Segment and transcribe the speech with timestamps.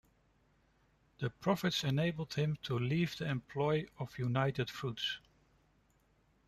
[1.19, 5.19] The profits enabled him to leave the employ of United Fruits.